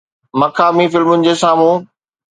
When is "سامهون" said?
1.43-1.79